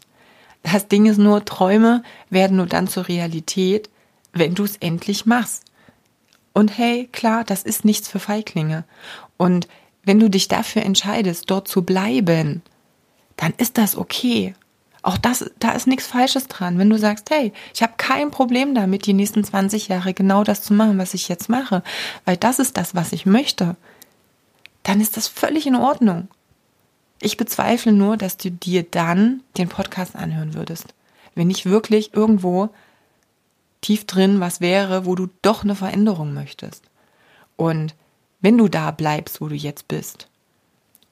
Das 0.62 0.88
Ding 0.88 1.06
ist 1.06 1.18
nur, 1.18 1.44
Träume 1.44 2.02
werden 2.30 2.56
nur 2.56 2.66
dann 2.66 2.88
zur 2.88 3.08
Realität, 3.08 3.88
wenn 4.32 4.54
du 4.54 4.64
es 4.64 4.76
endlich 4.78 5.26
machst. 5.26 5.64
Und 6.52 6.76
hey, 6.76 7.08
klar, 7.12 7.44
das 7.44 7.62
ist 7.62 7.84
nichts 7.84 8.08
für 8.08 8.18
Feiglinge. 8.18 8.84
Und 9.36 9.68
wenn 10.04 10.18
du 10.18 10.30
dich 10.30 10.48
dafür 10.48 10.82
entscheidest, 10.82 11.50
dort 11.50 11.68
zu 11.68 11.82
bleiben, 11.82 12.62
dann 13.36 13.52
ist 13.58 13.78
das 13.78 13.96
okay. 13.96 14.54
Auch 15.02 15.18
das, 15.18 15.50
da 15.58 15.72
ist 15.72 15.86
nichts 15.86 16.06
Falsches 16.06 16.48
dran. 16.48 16.78
Wenn 16.78 16.90
du 16.90 16.98
sagst, 16.98 17.30
hey, 17.30 17.52
ich 17.74 17.82
habe 17.82 17.92
kein 17.96 18.30
Problem 18.30 18.74
damit, 18.74 19.06
die 19.06 19.12
nächsten 19.12 19.44
20 19.44 19.88
Jahre 19.88 20.14
genau 20.14 20.42
das 20.42 20.62
zu 20.62 20.74
machen, 20.74 20.98
was 20.98 21.14
ich 21.14 21.28
jetzt 21.28 21.48
mache, 21.48 21.82
weil 22.24 22.36
das 22.36 22.58
ist 22.58 22.76
das, 22.76 22.94
was 22.94 23.12
ich 23.12 23.26
möchte, 23.26 23.76
dann 24.82 25.00
ist 25.00 25.16
das 25.16 25.28
völlig 25.28 25.66
in 25.66 25.76
Ordnung. 25.76 26.28
Ich 27.20 27.36
bezweifle 27.36 27.92
nur, 27.92 28.16
dass 28.16 28.36
du 28.36 28.50
dir 28.50 28.82
dann 28.82 29.42
den 29.56 29.68
Podcast 29.68 30.16
anhören 30.16 30.54
würdest. 30.54 30.94
Wenn 31.34 31.48
nicht 31.48 31.66
wirklich 31.66 32.14
irgendwo 32.14 32.70
tief 33.80 34.06
drin 34.06 34.40
was 34.40 34.60
wäre, 34.60 35.06
wo 35.06 35.14
du 35.14 35.28
doch 35.42 35.64
eine 35.64 35.74
Veränderung 35.74 36.34
möchtest. 36.34 36.82
Und 37.56 37.94
wenn 38.40 38.58
du 38.58 38.68
da 38.68 38.90
bleibst, 38.90 39.40
wo 39.40 39.48
du 39.48 39.54
jetzt 39.54 39.88
bist, 39.88 40.28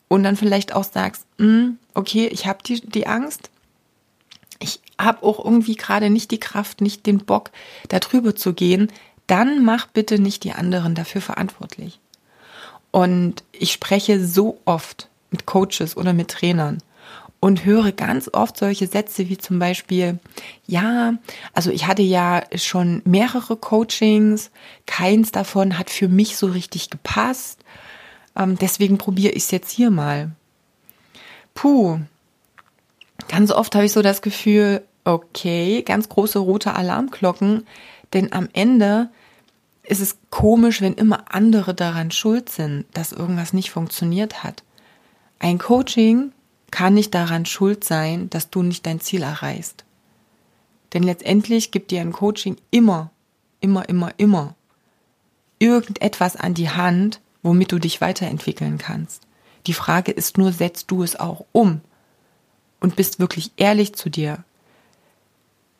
und 0.09 0.23
dann 0.23 0.37
vielleicht 0.37 0.75
auch 0.75 0.85
sagst, 0.85 1.27
hm, 1.39 1.79
okay, 1.95 2.29
ich 2.29 2.47
habe 2.47 2.63
die, 2.63 2.81
die 2.81 3.07
Angst, 3.07 3.51
ich 4.61 4.81
habe 4.99 5.23
auch 5.23 5.45
irgendwie 5.45 5.75
gerade 5.75 6.11
nicht 6.11 6.31
die 6.31 6.39
Kraft, 6.39 6.81
nicht 6.81 7.07
den 7.07 7.19
Bock, 7.19 7.51
da 7.89 7.99
drüber 7.99 8.37
zu 8.37 8.53
gehen, 8.53 8.93
dann 9.27 9.65
mach 9.65 9.87
bitte 9.87 10.19
nicht 10.19 10.45
die 10.45 10.53
anderen 10.53 10.95
dafür 10.95 11.21
verantwortlich. 11.21 11.99
Und 12.91 13.43
ich 13.51 13.73
spreche 13.73 14.25
so 14.25 14.61
oft 14.67 15.09
mit 15.35 15.47
Coaches 15.47 15.97
oder 15.97 16.13
mit 16.13 16.29
Trainern 16.29 16.79
und 17.41 17.65
höre 17.65 17.91
ganz 17.91 18.31
oft 18.33 18.57
solche 18.57 18.87
Sätze 18.87 19.29
wie 19.29 19.37
zum 19.37 19.59
Beispiel, 19.59 20.21
ja, 20.65 21.15
also 21.55 21.73
ich 21.73 21.89
hatte 21.89 22.03
ja 22.03 22.45
schon 22.55 23.03
mehrere 23.05 23.57
Coachings, 23.57 24.53
keins 24.87 25.33
davon 25.33 25.77
hat 25.77 25.91
für 25.91 26.07
mich 26.07 26.37
so 26.37 26.47
richtig 26.47 26.89
gepasst, 26.89 27.59
ähm, 28.37 28.57
deswegen 28.61 28.97
probiere 28.97 29.33
ich 29.33 29.43
es 29.43 29.51
jetzt 29.51 29.73
hier 29.73 29.91
mal. 29.91 30.31
Puh, 31.55 31.99
ganz 33.27 33.51
oft 33.51 33.75
habe 33.75 33.87
ich 33.87 33.93
so 33.93 34.03
das 34.03 34.23
Gefühl, 34.23 34.85
okay, 35.03 35.83
ganz 35.83 36.09
große 36.09 36.39
rote 36.39 36.75
Alarmglocken, 36.75 37.67
denn 38.13 38.33
am 38.33 38.49
Ende 38.53 39.11
ist 39.83 40.01
es 40.01 40.17
komisch, 40.31 40.81
wenn 40.81 40.95
immer 40.95 41.25
andere 41.35 41.75
daran 41.75 42.13
schuld 42.13 42.49
sind, 42.49 42.87
dass 42.95 43.13
irgendwas 43.13 43.53
nicht 43.53 43.71
funktioniert 43.71 44.45
hat. 44.45 44.63
Ein 45.45 45.59
Coaching 45.59 46.33
kann 46.71 46.95
nicht 46.95 47.15
daran 47.15 47.45
schuld 47.45 47.85
sein, 47.85 48.31
dass 48.31 48.49
du 48.49 48.63
nicht 48.63 48.87
dein 48.87 49.01
Ziel 49.01 49.21
erreichst. 49.21 49.85
Denn 50.95 51.03
letztendlich 51.03 51.71
gibt 51.71 51.91
dir 51.91 52.01
ein 52.01 52.13
Coaching 52.13 52.57
immer, 52.71 53.11
immer, 53.61 53.87
immer, 53.87 54.15
immer 54.17 54.55
irgendetwas 55.59 56.37
an 56.37 56.55
die 56.55 56.71
Hand, 56.71 57.21
womit 57.43 57.73
du 57.73 57.79
dich 57.79 58.01
weiterentwickeln 58.01 58.79
kannst. 58.79 59.27
Die 59.67 59.75
Frage 59.75 60.13
ist 60.13 60.39
nur, 60.39 60.51
setzt 60.51 60.91
du 60.91 61.03
es 61.03 61.21
auch 61.21 61.45
um? 61.53 61.83
und 62.81 62.97
bist 62.97 63.21
wirklich 63.21 63.53
ehrlich 63.57 63.95
zu 63.95 64.09
dir. 64.09 64.45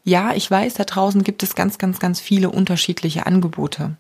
Ja, 0.05 0.35
ich 0.35 0.51
weiß, 0.51 0.75
da 0.75 0.85
draußen 0.85 1.25
gibt 1.25 1.43
es 1.43 1.55
ganz, 1.55 1.79
ganz, 1.79 2.01
ganz 2.01 2.21
viele 2.21 2.51
unterschiedliche 2.51 3.25
Angebote. 3.25 3.97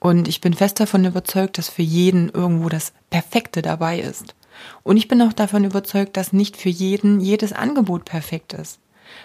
Und 0.00 0.28
ich 0.28 0.42
bin 0.42 0.52
fest 0.52 0.80
davon 0.80 1.06
überzeugt, 1.06 1.56
dass 1.56 1.70
für 1.70 1.80
jeden 1.80 2.28
irgendwo 2.28 2.68
das 2.68 2.92
Perfekte 3.08 3.62
dabei 3.62 3.98
ist. 3.98 4.34
Und 4.82 4.96
ich 4.96 5.08
bin 5.08 5.22
auch 5.22 5.32
davon 5.32 5.64
überzeugt, 5.64 6.16
dass 6.16 6.32
nicht 6.32 6.56
für 6.56 6.68
jeden 6.68 7.20
jedes 7.20 7.52
Angebot 7.52 8.04
perfekt 8.04 8.52
ist. 8.52 8.78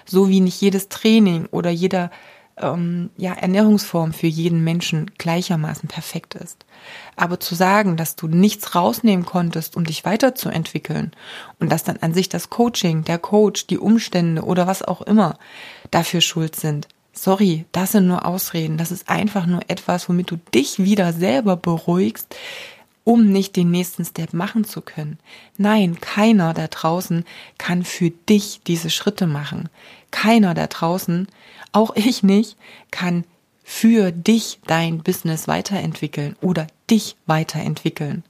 So 0.05 0.29
wie 0.29 0.41
nicht 0.41 0.59
jedes 0.59 0.89
Training 0.89 1.47
oder 1.51 1.69
jeder 1.69 2.11
ähm, 2.57 3.09
ja, 3.17 3.33
Ernährungsform 3.33 4.13
für 4.13 4.27
jeden 4.27 4.63
Menschen 4.63 5.11
gleichermaßen 5.17 5.87
perfekt 5.87 6.35
ist. 6.35 6.65
Aber 7.15 7.39
zu 7.39 7.55
sagen, 7.55 7.97
dass 7.97 8.15
du 8.15 8.27
nichts 8.27 8.75
rausnehmen 8.75 9.25
konntest, 9.25 9.77
um 9.77 9.85
dich 9.85 10.05
weiterzuentwickeln 10.05 11.11
und 11.59 11.71
dass 11.71 11.83
dann 11.83 11.97
an 11.97 12.13
sich 12.13 12.29
das 12.29 12.49
Coaching, 12.49 13.03
der 13.03 13.19
Coach, 13.19 13.67
die 13.67 13.77
Umstände 13.77 14.43
oder 14.43 14.67
was 14.67 14.81
auch 14.81 15.01
immer 15.01 15.37
dafür 15.91 16.21
schuld 16.21 16.55
sind, 16.55 16.87
sorry, 17.13 17.65
das 17.71 17.91
sind 17.91 18.07
nur 18.07 18.25
Ausreden. 18.25 18.77
Das 18.77 18.91
ist 18.91 19.09
einfach 19.09 19.45
nur 19.45 19.61
etwas, 19.67 20.07
womit 20.09 20.31
du 20.31 20.37
dich 20.53 20.79
wieder 20.79 21.13
selber 21.13 21.57
beruhigst, 21.57 22.35
um 23.07 23.31
nicht 23.31 23.55
den 23.55 23.71
nächsten 23.71 24.03
Step 24.03 24.33
machen 24.33 24.65
zu 24.65 24.81
können. 24.81 25.17
Nein, 25.57 26.01
keiner 26.01 26.53
da 26.53 26.67
draußen 26.67 27.23
kann 27.57 27.85
für 27.85 28.09
dich 28.09 28.59
diese 28.67 28.89
Schritte 28.89 29.27
machen. 29.27 29.69
Keiner 30.11 30.53
da 30.53 30.67
draußen 30.67 31.29
auch 31.71 31.95
ich 31.95 32.21
nicht, 32.21 32.57
kann 32.91 33.23
für 33.63 34.11
dich 34.11 34.59
dein 34.67 35.03
Business 35.03 35.47
weiterentwickeln 35.47 36.35
oder 36.41 36.67
dich 36.89 37.15
weiterentwickeln. 37.27 38.25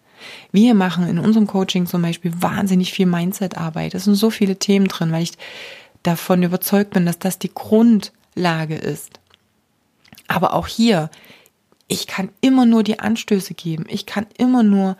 Wir 0.52 0.76
machen 0.76 1.08
in 1.08 1.18
unserem 1.18 1.48
Coaching 1.48 1.88
zum 1.88 2.04
Beispiel 2.04 2.32
wahnsinnig 2.40 2.94
viel 2.94 3.08
Mindset-Arbeit. 3.08 3.96
Es 3.96 4.04
sind 4.04 4.14
so 4.14 4.30
viele 4.30 4.58
Themen 4.58 4.90
drin, 4.90 5.12
weil 5.12 5.24
ich 5.24 5.40
davon 6.04 6.44
überzeugt 6.44 6.92
bin, 6.92 7.08
dass 7.08 7.18
das 7.18 7.40
die 7.40 7.52
Grundlage 7.52 8.76
ist. 8.76 9.20
Aber 10.28 10.54
auch 10.54 10.68
hier, 10.68 11.10
ich 11.88 12.08
kann 12.08 12.30
immer 12.42 12.66
nur 12.66 12.84
die 12.84 13.00
Anstöße 13.00 13.54
geben. 13.54 13.86
Ich 13.88 14.06
kann 14.06 14.26
immer 14.38 14.64
nur 14.64 14.98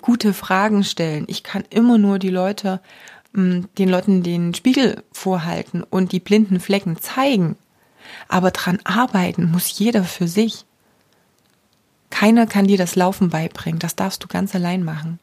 gute 0.00 0.32
Fragen 0.32 0.82
stellen. 0.82 1.24
Ich 1.28 1.42
kann 1.42 1.64
immer 1.70 1.98
nur 1.98 2.18
die 2.18 2.30
Leute 2.30 2.80
den 3.36 3.88
Leuten 3.88 4.22
den 4.22 4.54
Spiegel 4.54 5.02
vorhalten 5.12 5.82
und 5.82 6.12
die 6.12 6.20
blinden 6.20 6.58
Flecken 6.58 6.96
zeigen. 7.00 7.56
Aber 8.28 8.50
dran 8.50 8.78
arbeiten 8.84 9.50
muss 9.50 9.78
jeder 9.78 10.04
für 10.04 10.26
sich. 10.26 10.64
Keiner 12.08 12.46
kann 12.46 12.66
dir 12.66 12.78
das 12.78 12.96
Laufen 12.96 13.28
beibringen, 13.28 13.78
das 13.78 13.94
darfst 13.94 14.24
du 14.24 14.28
ganz 14.28 14.54
allein 14.54 14.84
machen. 14.84 15.18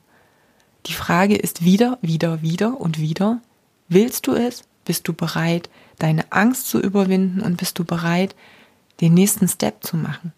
Die 0.85 0.93
Frage 0.93 1.35
ist 1.35 1.63
wieder, 1.63 1.97
wieder, 2.01 2.41
wieder 2.43 2.79
und 2.79 2.99
wieder, 2.99 3.41
willst 3.87 4.27
du 4.27 4.33
es? 4.33 4.63
Bist 4.85 5.07
du 5.07 5.13
bereit, 5.13 5.69
deine 5.97 6.31
Angst 6.31 6.67
zu 6.67 6.79
überwinden 6.79 7.41
und 7.41 7.57
bist 7.57 7.79
du 7.79 7.85
bereit, 7.85 8.35
den 9.01 9.13
nächsten 9.13 9.47
Step 9.47 9.83
zu 9.83 9.97
machen? 9.97 10.33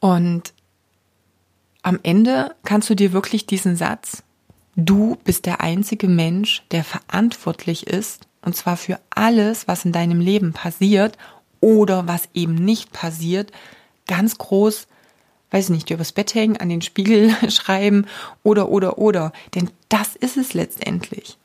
Und 0.00 0.52
am 1.82 1.98
Ende 2.02 2.54
kannst 2.64 2.90
du 2.90 2.94
dir 2.94 3.12
wirklich 3.12 3.46
diesen 3.46 3.76
Satz 3.76 4.22
Du 4.78 5.16
bist 5.24 5.46
der 5.46 5.62
einzige 5.62 6.06
Mensch, 6.06 6.62
der 6.70 6.84
verantwortlich 6.84 7.86
ist, 7.86 8.26
und 8.42 8.54
zwar 8.54 8.76
für 8.76 9.00
alles, 9.08 9.66
was 9.66 9.86
in 9.86 9.92
deinem 9.92 10.20
Leben 10.20 10.52
passiert 10.52 11.16
oder 11.60 12.06
was 12.06 12.28
eben 12.34 12.54
nicht 12.54 12.92
passiert, 12.92 13.52
ganz 14.06 14.36
groß, 14.36 14.86
weiß 15.50 15.70
nicht, 15.70 15.90
übers 15.90 16.12
Bett 16.12 16.34
hängen, 16.34 16.58
an 16.58 16.68
den 16.68 16.82
Spiegel 16.82 17.34
schreiben 17.50 18.06
oder, 18.42 18.68
oder, 18.68 18.98
oder. 18.98 19.32
Denn 19.54 19.70
das 19.88 20.14
ist 20.14 20.36
es 20.36 20.52
letztendlich. 20.52 21.38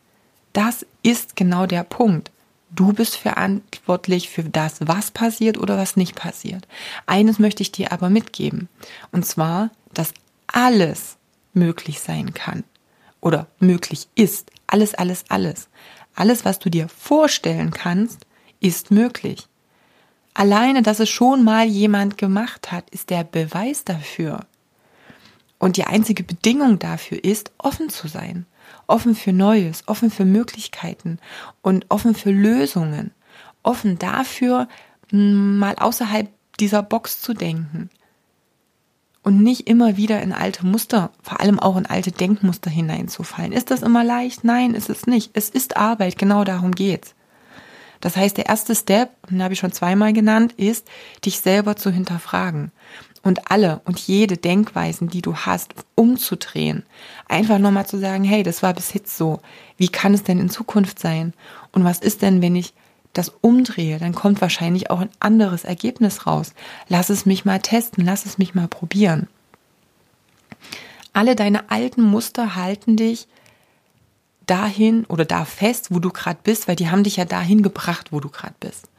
Das 0.51 0.85
ist 1.01 1.37
genau 1.37 1.65
der 1.65 1.85
Punkt. 1.85 2.31
Du 2.73 2.93
bist 2.93 3.17
verantwortlich 3.17 4.29
für 4.29 4.43
das, 4.43 4.77
was 4.81 5.11
passiert 5.11 5.57
oder 5.57 5.77
was 5.77 5.97
nicht 5.97 6.15
passiert. 6.15 6.67
Eines 7.05 7.37
möchte 7.37 7.63
ich 7.63 7.71
dir 7.71 7.91
aber 7.91 8.09
mitgeben. 8.09 8.69
Und 9.11 9.25
zwar, 9.25 9.71
dass 9.93 10.13
alles 10.47 11.17
möglich 11.53 11.99
sein 11.99 12.33
kann 12.33 12.63
oder 13.19 13.47
möglich 13.59 14.07
ist. 14.15 14.51
Alles, 14.67 14.95
alles, 14.95 15.25
alles. 15.27 15.67
Alles, 16.15 16.45
was 16.45 16.59
du 16.59 16.69
dir 16.69 16.87
vorstellen 16.87 17.71
kannst, 17.71 18.25
ist 18.61 18.89
möglich. 18.89 19.47
Alleine, 20.33 20.81
dass 20.81 21.01
es 21.01 21.09
schon 21.09 21.43
mal 21.43 21.65
jemand 21.65 22.17
gemacht 22.17 22.71
hat, 22.71 22.89
ist 22.91 23.09
der 23.09 23.25
Beweis 23.25 23.83
dafür. 23.83 24.45
Und 25.59 25.75
die 25.75 25.83
einzige 25.83 26.23
Bedingung 26.23 26.79
dafür 26.79 27.23
ist, 27.23 27.51
offen 27.57 27.89
zu 27.89 28.07
sein. 28.07 28.45
Offen 28.91 29.15
für 29.15 29.31
Neues, 29.31 29.87
offen 29.87 30.11
für 30.11 30.25
Möglichkeiten 30.25 31.17
und 31.61 31.85
offen 31.87 32.13
für 32.13 32.31
Lösungen. 32.31 33.11
Offen 33.63 33.97
dafür, 33.97 34.67
mal 35.11 35.75
außerhalb 35.75 36.29
dieser 36.59 36.83
Box 36.83 37.21
zu 37.21 37.33
denken 37.33 37.89
und 39.23 39.41
nicht 39.41 39.69
immer 39.69 39.95
wieder 39.95 40.21
in 40.21 40.33
alte 40.33 40.65
Muster, 40.65 41.11
vor 41.21 41.39
allem 41.39 41.57
auch 41.57 41.77
in 41.77 41.85
alte 41.85 42.11
Denkmuster 42.11 42.69
hineinzufallen. 42.69 43.53
Ist 43.53 43.71
das 43.71 43.81
immer 43.81 44.03
leicht? 44.03 44.43
Nein, 44.43 44.73
ist 44.73 44.89
es 44.89 45.07
nicht. 45.07 45.31
Es 45.33 45.49
ist 45.49 45.77
Arbeit, 45.77 46.17
genau 46.17 46.43
darum 46.43 46.73
geht's. 46.73 47.15
Das 48.01 48.17
heißt, 48.17 48.35
der 48.35 48.47
erste 48.47 48.75
Step, 48.75 49.11
den 49.29 49.41
habe 49.41 49.53
ich 49.53 49.59
schon 49.59 49.71
zweimal 49.71 50.11
genannt, 50.11 50.53
ist, 50.57 50.89
dich 51.23 51.39
selber 51.39 51.77
zu 51.77 51.91
hinterfragen 51.91 52.73
und 53.23 53.51
alle 53.51 53.81
und 53.85 53.99
jede 53.99 54.37
Denkweisen, 54.37 55.09
die 55.09 55.21
du 55.21 55.35
hast, 55.35 55.73
umzudrehen. 55.95 56.83
Einfach 57.27 57.59
nochmal 57.59 57.85
zu 57.85 57.99
sagen, 57.99 58.23
hey, 58.23 58.43
das 58.43 58.63
war 58.63 58.73
bis 58.73 58.93
jetzt 58.93 59.17
so. 59.17 59.39
Wie 59.77 59.89
kann 59.89 60.13
es 60.13 60.23
denn 60.23 60.39
in 60.39 60.49
Zukunft 60.49 60.99
sein? 60.99 61.33
Und 61.71 61.83
was 61.83 61.99
ist 61.99 62.21
denn, 62.21 62.41
wenn 62.41 62.55
ich 62.55 62.73
das 63.13 63.31
umdrehe, 63.41 63.99
dann 63.99 64.15
kommt 64.15 64.41
wahrscheinlich 64.41 64.89
auch 64.89 64.99
ein 64.99 65.09
anderes 65.19 65.63
Ergebnis 65.63 66.25
raus. 66.25 66.53
Lass 66.87 67.09
es 67.09 67.25
mich 67.25 67.45
mal 67.45 67.59
testen, 67.59 68.05
lass 68.05 68.25
es 68.25 68.37
mich 68.37 68.55
mal 68.55 68.67
probieren. 68.67 69.27
Alle 71.13 71.35
deine 71.35 71.69
alten 71.69 72.01
Muster 72.01 72.55
halten 72.55 72.95
dich 72.95 73.27
dahin 74.47 75.05
oder 75.05 75.25
da 75.25 75.45
fest, 75.45 75.87
wo 75.91 75.99
du 75.99 76.09
gerade 76.09 76.39
bist, 76.43 76.67
weil 76.67 76.75
die 76.75 76.89
haben 76.89 77.03
dich 77.03 77.17
ja 77.17 77.25
dahin 77.25 77.61
gebracht, 77.61 78.11
wo 78.11 78.19
du 78.19 78.29
gerade 78.29 78.55
bist. 78.59 78.89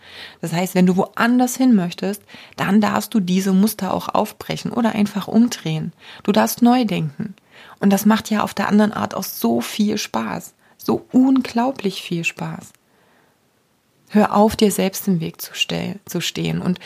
Das 0.41 0.53
heißt, 0.53 0.75
wenn 0.75 0.87
du 0.87 0.97
woanders 0.97 1.57
hin 1.57 1.75
möchtest, 1.75 2.23
dann 2.57 2.81
darfst 2.81 3.13
du 3.15 3.21
diese 3.21 3.53
Muster 3.53 3.93
auch 3.93 4.09
aufbrechen 4.09 4.73
oder 4.73 4.95
einfach 4.95 5.29
umdrehen. 5.29 5.93
Du 6.23 6.33
darfst 6.33 6.63
neu 6.63 6.85
denken. 6.85 7.35
Und 7.81 7.91
das 7.91 8.07
macht 8.07 8.31
ja 8.31 8.43
auf 8.43 8.55
der 8.55 8.69
anderen 8.69 8.93
Art 8.93 9.15
auch 9.15 9.25
so 9.25 9.61
viel 9.61 9.99
Spaß. 9.99 10.55
So 10.79 11.07
unglaublich 11.13 12.03
viel 12.03 12.25
Spaß. 12.25 12.73
Hör 14.11 14.35
auf, 14.35 14.57
dir 14.57 14.71
selbst 14.71 15.09
im 15.09 15.21
Weg 15.21 15.41
zu, 15.41 15.53
zu 16.05 16.21
stehen 16.21 16.61
und 16.61 16.79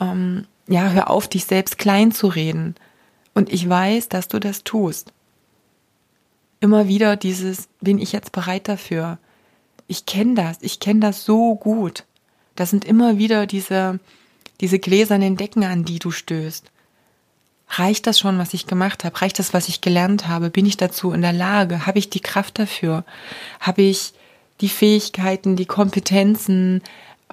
ähm, 0.00 0.46
ja, 0.66 0.88
hör 0.90 1.10
auf, 1.10 1.28
dich 1.28 1.44
selbst 1.44 1.78
klein 1.78 2.12
zu 2.12 2.28
reden. 2.28 2.74
Und 3.34 3.52
ich 3.52 3.68
weiß, 3.68 4.08
dass 4.08 4.28
du 4.28 4.38
das 4.38 4.64
tust. 4.64 5.12
Immer 6.60 6.88
wieder 6.88 7.16
dieses, 7.16 7.68
bin 7.80 7.98
ich 7.98 8.12
jetzt 8.12 8.32
bereit 8.32 8.68
dafür? 8.68 9.18
Ich 9.86 10.06
kenne 10.06 10.34
das, 10.34 10.58
ich 10.60 10.78
kenne 10.78 11.00
das 11.00 11.24
so 11.24 11.56
gut. 11.56 12.04
Das 12.54 12.70
sind 12.70 12.84
immer 12.84 13.16
wieder 13.16 13.46
diese, 13.46 13.98
diese 14.60 14.78
gläsernen 14.78 15.36
Decken, 15.36 15.64
an 15.64 15.84
die 15.84 15.98
du 15.98 16.10
stößt. 16.10 16.70
Reicht 17.70 18.06
das 18.06 18.18
schon, 18.18 18.38
was 18.38 18.52
ich 18.52 18.66
gemacht 18.66 19.04
habe? 19.04 19.20
Reicht 19.20 19.38
das, 19.38 19.54
was 19.54 19.68
ich 19.68 19.80
gelernt 19.80 20.28
habe? 20.28 20.50
Bin 20.50 20.66
ich 20.66 20.76
dazu 20.76 21.12
in 21.12 21.22
der 21.22 21.32
Lage? 21.32 21.86
Habe 21.86 21.98
ich 21.98 22.10
die 22.10 22.20
Kraft 22.20 22.58
dafür? 22.58 23.04
Habe 23.60 23.82
ich 23.82 24.12
die 24.60 24.68
Fähigkeiten, 24.68 25.56
die 25.56 25.66
Kompetenzen, 25.66 26.82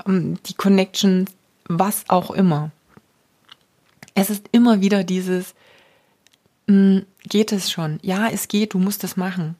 ähm, 0.06 0.38
die 0.46 0.54
Connections, 0.54 1.32
was 1.66 2.06
auch 2.08 2.32
immer. 2.32 2.72
Es 4.14 4.30
ist 4.30 4.46
immer 4.52 4.80
wieder 4.80 5.04
dieses, 5.04 5.54
geht 6.68 7.52
es 7.52 7.72
schon? 7.72 8.00
Ja, 8.02 8.28
es 8.28 8.48
geht, 8.48 8.74
du 8.74 8.80
musst 8.80 9.04
es 9.04 9.18
machen. 9.18 9.56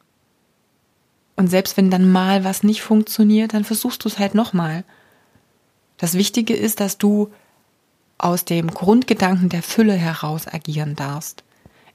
Und 1.36 1.48
selbst 1.48 1.78
wenn 1.78 1.92
dann 1.92 2.12
mal 2.12 2.44
was 2.44 2.64
nicht 2.64 2.82
funktioniert, 2.82 3.54
dann 3.54 3.64
versuchst 3.64 4.04
du 4.04 4.10
es 4.10 4.20
halt 4.20 4.36
nochmal. 4.36 4.84
Das 5.98 6.16
Wichtige 6.16 6.56
ist, 6.56 6.80
dass 6.80 6.98
du 6.98 7.32
aus 8.18 8.46
dem 8.46 8.72
Grundgedanken 8.72 9.50
der 9.50 9.64
Fülle 9.64 9.94
heraus 9.94 10.48
agieren 10.48 10.96
darfst. 10.96 11.44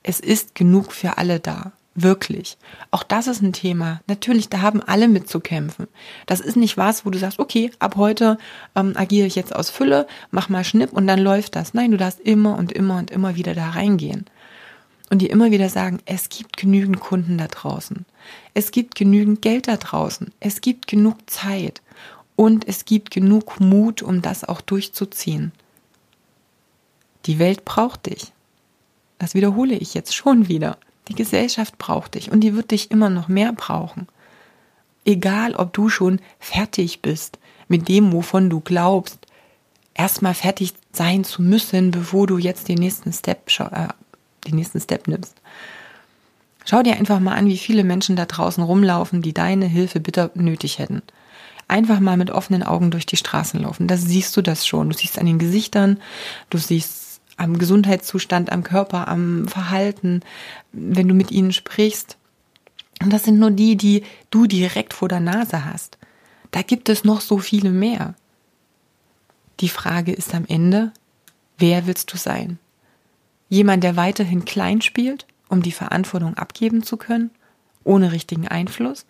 Es 0.02 0.20
ist 0.20 0.54
genug 0.54 0.92
für 0.92 1.18
alle 1.18 1.40
da. 1.40 1.72
Wirklich. 1.94 2.56
Auch 2.90 3.02
das 3.02 3.26
ist 3.26 3.42
ein 3.42 3.52
Thema. 3.52 4.00
Natürlich, 4.06 4.48
da 4.48 4.62
haben 4.62 4.80
alle 4.80 5.08
mitzukämpfen. 5.08 5.88
Das 6.24 6.40
ist 6.40 6.56
nicht 6.56 6.78
was, 6.78 7.04
wo 7.04 7.10
du 7.10 7.18
sagst, 7.18 7.38
okay, 7.38 7.70
ab 7.80 7.96
heute 7.96 8.38
ähm, 8.74 8.94
agiere 8.96 9.26
ich 9.26 9.34
jetzt 9.34 9.54
aus 9.54 9.68
Fülle, 9.68 10.06
mach 10.30 10.48
mal 10.48 10.64
Schnipp 10.64 10.92
und 10.92 11.06
dann 11.06 11.18
läuft 11.18 11.54
das. 11.54 11.74
Nein, 11.74 11.90
du 11.90 11.98
darfst 11.98 12.20
immer 12.20 12.56
und 12.56 12.72
immer 12.72 12.96
und 12.96 13.10
immer 13.10 13.36
wieder 13.36 13.54
da 13.54 13.70
reingehen. 13.70 14.24
Und 15.12 15.18
dir 15.18 15.28
immer 15.28 15.50
wieder 15.50 15.68
sagen, 15.68 15.98
es 16.06 16.30
gibt 16.30 16.56
genügend 16.56 16.98
Kunden 16.98 17.36
da 17.36 17.46
draußen. 17.46 18.06
Es 18.54 18.70
gibt 18.70 18.94
genügend 18.94 19.42
Geld 19.42 19.68
da 19.68 19.76
draußen. 19.76 20.32
Es 20.40 20.62
gibt 20.62 20.86
genug 20.86 21.18
Zeit. 21.28 21.82
Und 22.34 22.66
es 22.66 22.86
gibt 22.86 23.10
genug 23.10 23.60
Mut, 23.60 24.00
um 24.00 24.22
das 24.22 24.42
auch 24.42 24.62
durchzuziehen. 24.62 25.52
Die 27.26 27.38
Welt 27.38 27.66
braucht 27.66 28.06
dich. 28.06 28.32
Das 29.18 29.34
wiederhole 29.34 29.74
ich 29.74 29.92
jetzt 29.92 30.14
schon 30.14 30.48
wieder. 30.48 30.78
Die 31.08 31.14
Gesellschaft 31.14 31.76
braucht 31.76 32.14
dich 32.14 32.32
und 32.32 32.40
die 32.40 32.56
wird 32.56 32.70
dich 32.70 32.90
immer 32.90 33.10
noch 33.10 33.28
mehr 33.28 33.52
brauchen. 33.52 34.08
Egal, 35.04 35.54
ob 35.56 35.74
du 35.74 35.90
schon 35.90 36.20
fertig 36.38 37.02
bist 37.02 37.38
mit 37.68 37.86
dem, 37.86 38.14
wovon 38.14 38.48
du 38.48 38.60
glaubst, 38.60 39.26
erstmal 39.92 40.32
fertig 40.32 40.72
sein 40.90 41.22
zu 41.22 41.42
müssen, 41.42 41.90
bevor 41.90 42.26
du 42.26 42.38
jetzt 42.38 42.68
den 42.68 42.78
nächsten 42.78 43.12
Step, 43.12 43.50
äh, 43.60 43.88
den 44.46 44.56
nächsten 44.56 44.80
Step 44.80 45.08
nimmst. 45.08 45.34
Schau 46.64 46.82
dir 46.82 46.96
einfach 46.96 47.20
mal 47.20 47.34
an, 47.34 47.46
wie 47.46 47.58
viele 47.58 47.84
Menschen 47.84 48.16
da 48.16 48.24
draußen 48.24 48.62
rumlaufen, 48.62 49.22
die 49.22 49.32
deine 49.32 49.66
Hilfe 49.66 50.00
bitter 50.00 50.30
nötig 50.34 50.78
hätten. 50.78 51.02
Einfach 51.68 52.00
mal 52.00 52.16
mit 52.16 52.30
offenen 52.30 52.62
Augen 52.62 52.90
durch 52.90 53.06
die 53.06 53.16
Straßen 53.16 53.60
laufen. 53.60 53.88
Da 53.88 53.96
siehst 53.96 54.36
du 54.36 54.42
das 54.42 54.66
schon. 54.66 54.90
Du 54.90 54.96
siehst 54.96 55.18
an 55.18 55.26
den 55.26 55.38
Gesichtern, 55.38 55.98
du 56.50 56.58
siehst 56.58 57.20
am 57.36 57.58
Gesundheitszustand, 57.58 58.52
am 58.52 58.62
Körper, 58.62 59.08
am 59.08 59.48
Verhalten, 59.48 60.20
wenn 60.72 61.08
du 61.08 61.14
mit 61.14 61.30
ihnen 61.30 61.52
sprichst. 61.52 62.16
Und 63.02 63.12
das 63.12 63.24
sind 63.24 63.38
nur 63.38 63.50
die, 63.50 63.76
die 63.76 64.04
du 64.30 64.46
direkt 64.46 64.94
vor 64.94 65.08
der 65.08 65.20
Nase 65.20 65.64
hast. 65.64 65.98
Da 66.50 66.62
gibt 66.62 66.88
es 66.88 67.04
noch 67.04 67.20
so 67.20 67.38
viele 67.38 67.70
mehr. 67.70 68.14
Die 69.60 69.68
Frage 69.68 70.12
ist 70.12 70.34
am 70.34 70.44
Ende, 70.46 70.92
wer 71.58 71.86
willst 71.86 72.12
du 72.12 72.16
sein? 72.16 72.58
Jemand, 73.52 73.84
der 73.84 73.96
weiterhin 73.96 74.46
klein 74.46 74.80
spielt, 74.80 75.26
um 75.50 75.62
die 75.62 75.72
Verantwortung 75.72 76.38
abgeben 76.38 76.82
zu 76.82 76.96
können, 76.96 77.30
ohne 77.84 78.10
richtigen 78.10 78.48
Einfluss? 78.48 79.04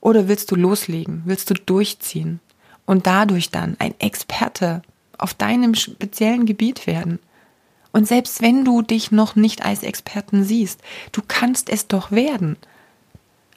Oder 0.00 0.26
willst 0.26 0.50
du 0.50 0.56
loslegen, 0.56 1.22
willst 1.24 1.48
du 1.48 1.54
durchziehen 1.54 2.40
und 2.84 3.06
dadurch 3.06 3.52
dann 3.52 3.76
ein 3.78 3.94
Experte 4.00 4.82
auf 5.18 5.34
deinem 5.34 5.76
speziellen 5.76 6.46
Gebiet 6.46 6.88
werden. 6.88 7.20
Und 7.92 8.08
selbst 8.08 8.42
wenn 8.42 8.64
du 8.64 8.82
dich 8.82 9.12
noch 9.12 9.36
nicht 9.36 9.64
als 9.64 9.84
Experten 9.84 10.42
siehst, 10.42 10.80
du 11.12 11.22
kannst 11.28 11.70
es 11.70 11.86
doch 11.86 12.10
werden. 12.10 12.56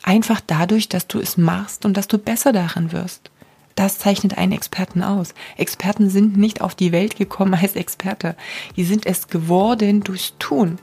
Einfach 0.04 0.42
dadurch, 0.46 0.90
dass 0.90 1.08
du 1.08 1.18
es 1.18 1.38
machst 1.38 1.86
und 1.86 1.98
dass 1.98 2.08
du 2.08 2.20
besser 2.20 2.54
darin 2.54 2.92
wirst. 2.92 3.32
Das 3.76 4.00
zeichnet 4.00 4.38
einen 4.38 4.52
Experten 4.52 5.04
aus. 5.04 5.34
Experten 5.58 6.10
sind 6.10 6.38
nicht 6.38 6.62
auf 6.62 6.76
die 6.76 6.92
Welt 6.92 7.16
gekommen 7.16 7.56
als 7.56 7.76
Experte. 7.76 8.36
Die 8.76 8.84
sind 8.84 9.06
es 9.06 9.28
geworden 9.28 10.02
durchs 10.04 10.34
Tun. 10.40 10.78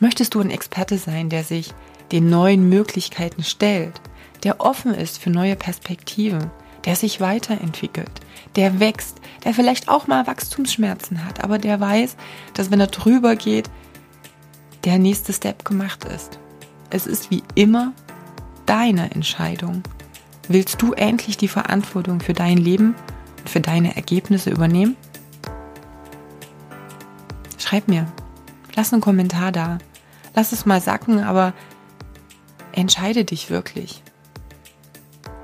Möchtest 0.00 0.34
du 0.34 0.40
ein 0.40 0.50
Experte 0.50 0.98
sein, 0.98 1.28
der 1.28 1.44
sich 1.44 1.74
den 2.12 2.30
neuen 2.30 2.68
Möglichkeiten 2.68 3.44
stellt, 3.44 4.00
der 4.42 4.60
offen 4.60 4.94
ist 4.94 5.18
für 5.18 5.30
neue 5.30 5.56
Perspektiven, 5.56 6.50
der 6.84 6.96
sich 6.96 7.20
weiterentwickelt, 7.20 8.10
der 8.56 8.80
wächst, 8.80 9.20
der 9.44 9.54
vielleicht 9.54 9.88
auch 9.88 10.06
mal 10.06 10.26
Wachstumsschmerzen 10.26 11.24
hat, 11.24 11.44
aber 11.44 11.58
der 11.58 11.78
weiß, 11.80 12.16
dass 12.54 12.70
wenn 12.70 12.80
er 12.80 12.86
drüber 12.86 13.36
geht, 13.36 13.70
der 14.84 14.98
nächste 14.98 15.32
Step 15.32 15.64
gemacht 15.64 16.04
ist. 16.04 16.38
Es 16.88 17.06
ist 17.06 17.30
wie 17.30 17.42
immer 17.54 17.92
deine 18.66 19.10
Entscheidung. 19.10 19.82
Willst 20.52 20.82
du 20.82 20.94
endlich 20.94 21.36
die 21.36 21.46
Verantwortung 21.46 22.18
für 22.18 22.32
dein 22.32 22.58
Leben 22.58 22.96
und 23.38 23.48
für 23.48 23.60
deine 23.60 23.94
Ergebnisse 23.94 24.50
übernehmen? 24.50 24.96
Schreib 27.56 27.86
mir. 27.86 28.10
Lass 28.74 28.92
einen 28.92 29.00
Kommentar 29.00 29.52
da. 29.52 29.78
Lass 30.34 30.50
es 30.50 30.66
mal 30.66 30.80
sacken, 30.80 31.22
aber 31.22 31.52
entscheide 32.72 33.24
dich 33.24 33.48
wirklich. 33.48 34.02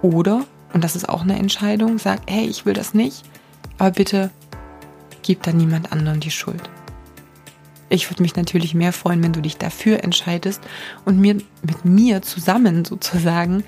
Oder 0.03 0.45
und 0.73 0.83
das 0.83 0.97
ist 0.97 1.09
auch 1.09 1.23
eine 1.23 1.39
Entscheidung, 1.39 1.99
sag, 1.99 2.23
hey, 2.27 2.45
ich 2.45 2.67
will 2.67 2.75
das 2.75 2.93
nicht, 2.93 3.23
aber 3.79 3.93
bitte 3.93 4.31
gib 5.23 5.45
da 5.45 5.53
niemand 5.53 5.93
anderen 5.93 6.19
die 6.19 6.33
Schuld. 6.33 6.69
Ich 7.89 8.11
würde 8.11 8.23
mich 8.23 8.35
natürlich 8.35 8.75
mehr 8.75 8.93
freuen, 8.93 9.23
wenn 9.23 9.33
du 9.33 9.41
dich 9.41 9.57
dafür 9.57 10.03
entscheidest 10.03 10.61
und 11.05 11.21
mir 11.21 11.35
mit 11.63 11.85
mir 11.85 12.21
zusammen 12.23 12.85
sozusagen 12.85 13.63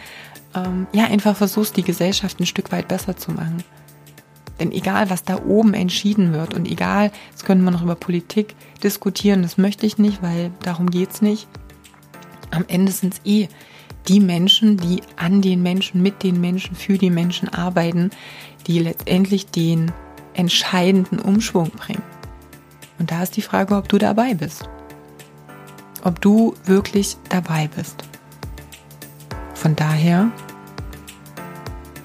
ähm, 0.55 0.87
ja 0.93 1.05
einfach 1.05 1.37
versuchst, 1.37 1.77
die 1.77 1.83
Gesellschaft 1.83 2.41
ein 2.41 2.47
Stück 2.47 2.73
weit 2.73 2.89
besser 2.89 3.17
zu 3.17 3.33
machen. 3.33 3.63
Denn 4.59 4.73
egal, 4.73 5.09
was 5.09 5.23
da 5.23 5.43
oben 5.45 5.75
entschieden 5.75 6.33
wird 6.33 6.55
und 6.55 6.67
egal, 6.67 7.13
jetzt 7.31 7.45
können 7.45 7.63
wir 7.63 7.71
noch 7.71 7.83
über 7.83 7.95
Politik 7.95 8.57
diskutieren, 8.83 9.43
das 9.43 9.57
möchte 9.57 9.87
ich 9.87 9.99
nicht, 9.99 10.23
weil 10.23 10.51
darum 10.63 10.91
geht 10.91 11.13
es 11.13 11.23
nicht. 11.23 11.47
Am 12.51 12.65
Ende 12.67 12.91
sind 12.91 13.15
es 13.15 13.21
eh 13.25 13.49
die 14.09 14.21
Menschen, 14.21 14.79
die 14.79 15.03
an 15.17 15.43
den 15.43 15.63
Menschen, 15.63 16.03
mit 16.03 16.23
den 16.23 16.41
Menschen, 16.41 16.75
für 16.75 16.99
die 16.99 17.11
Menschen 17.11 17.49
arbeiten, 17.49 18.11
die 18.67 18.79
letztendlich 18.79 19.47
den 19.47 19.93
entscheidenden 20.35 21.19
Umschwung 21.19 21.71
bringen. 21.71 22.03
Und 22.99 23.11
da 23.11 23.23
ist 23.23 23.37
die 23.37 23.43
Frage, 23.43 23.77
ob 23.77 23.89
du 23.89 23.99
dabei 23.99 24.35
bist. 24.35 24.69
Ob 26.03 26.21
du 26.21 26.55
wirklich 26.65 27.17
dabei 27.29 27.69
bist. 27.75 28.08
Von 29.59 29.75
daher, 29.75 30.31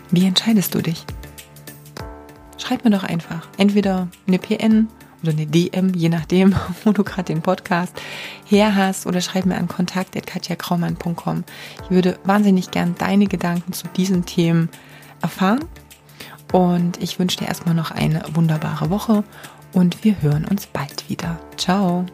wie 0.09 0.25
entscheidest 0.25 0.73
du 0.73 0.81
dich? 0.81 1.05
Schreib 2.57 2.83
mir 2.83 2.89
doch 2.89 3.03
einfach 3.03 3.47
entweder 3.57 4.07
eine 4.27 4.39
PN 4.39 4.87
oder 5.21 5.33
eine 5.33 5.45
DM, 5.45 5.93
je 5.93 6.09
nachdem, 6.09 6.55
wo 6.83 6.91
du 6.91 7.03
gerade 7.03 7.31
den 7.31 7.43
Podcast 7.43 7.93
her 8.45 8.75
hast 8.75 9.05
oder 9.05 9.21
schreib 9.21 9.45
mir 9.45 9.55
an 9.55 9.67
kontakt.katjakraumann.com. 9.67 11.43
Ich 11.83 11.91
würde 11.91 12.17
wahnsinnig 12.23 12.71
gern 12.71 12.95
deine 12.97 13.27
Gedanken 13.27 13.71
zu 13.71 13.87
diesen 13.89 14.25
Themen 14.25 14.69
erfahren 15.21 15.63
und 16.51 17.03
ich 17.03 17.19
wünsche 17.19 17.37
dir 17.37 17.49
erstmal 17.49 17.75
noch 17.75 17.91
eine 17.91 18.23
wunderbare 18.33 18.89
Woche 18.89 19.23
und 19.73 20.03
wir 20.03 20.23
hören 20.23 20.45
uns 20.45 20.65
bald 20.65 21.07
wieder. 21.07 21.39
Ciao! 21.55 22.07